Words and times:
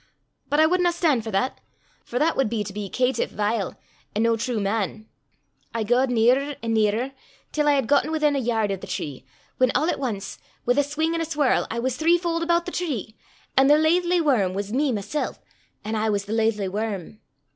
But 0.49 0.59
I 0.59 0.65
wadna 0.65 0.91
stan' 0.91 1.21
for 1.21 1.29
that, 1.29 1.61
for 2.03 2.17
that 2.17 2.35
wad 2.35 2.49
be 2.49 2.63
to 2.63 2.73
be 2.73 2.89
caitiff 2.89 3.29
vile, 3.29 3.75
an' 4.15 4.23
no 4.23 4.35
true 4.35 4.59
man: 4.59 5.07
I 5.75 5.83
gaed 5.83 6.09
nearer 6.09 6.55
an' 6.63 6.73
nearer, 6.73 7.11
till 7.51 7.67
I 7.67 7.73
had 7.73 7.85
gotten 7.85 8.09
within 8.11 8.35
a 8.35 8.39
yaird 8.39 8.71
o' 8.71 8.77
the 8.77 8.87
tree, 8.87 9.27
whan 9.59 9.69
a' 9.75 9.83
at 9.83 9.99
ance, 9.99 10.39
wi' 10.65 10.73
a 10.75 10.83
swing 10.83 11.13
an' 11.13 11.21
a 11.21 11.25
swirl, 11.25 11.67
I 11.69 11.77
was 11.77 11.97
three 11.97 12.17
fauld 12.17 12.41
aboot 12.41 12.65
the 12.65 12.71
tree, 12.71 13.15
an' 13.55 13.67
the 13.67 13.75
laithly 13.77 14.19
worm 14.19 14.55
was 14.55 14.73
me 14.73 14.91
mesel'; 14.91 15.37
an' 15.85 15.93
I 15.93 16.09
was 16.09 16.25
the 16.25 16.33
laithly 16.33 16.67
worm. 16.67 17.19